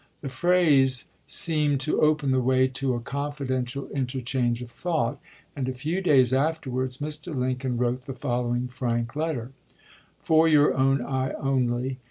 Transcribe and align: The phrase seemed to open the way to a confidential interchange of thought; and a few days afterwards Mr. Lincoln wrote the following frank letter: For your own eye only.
The 0.21 0.29
phrase 0.29 1.09
seemed 1.27 1.79
to 1.81 2.01
open 2.01 2.31
the 2.31 2.39
way 2.41 2.67
to 2.67 2.95
a 2.95 2.99
confidential 2.99 3.87
interchange 3.89 4.63
of 4.63 4.71
thought; 4.71 5.21
and 5.55 5.69
a 5.69 5.75
few 5.75 6.01
days 6.01 6.33
afterwards 6.33 6.97
Mr. 6.97 7.35
Lincoln 7.37 7.77
wrote 7.77 8.07
the 8.07 8.15
following 8.15 8.67
frank 8.67 9.15
letter: 9.15 9.51
For 10.19 10.47
your 10.47 10.73
own 10.73 11.03
eye 11.05 11.33
only. 11.33 11.99